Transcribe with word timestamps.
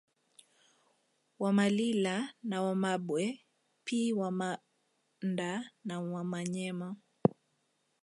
Wamalila 1.41 2.15
na 2.49 2.57
Wamambwe 2.65 3.23
pi 3.85 3.97
Wamanda 4.19 5.51
na 5.87 5.95
Wamanyema 6.13 6.89